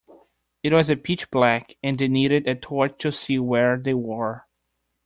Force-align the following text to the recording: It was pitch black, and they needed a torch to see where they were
It 0.63 0.73
was 0.73 0.91
pitch 1.03 1.29
black, 1.29 1.75
and 1.83 1.99
they 1.99 2.07
needed 2.07 2.47
a 2.47 2.55
torch 2.55 2.95
to 3.01 3.11
see 3.11 3.37
where 3.37 3.77
they 3.77 3.93
were 3.93 4.47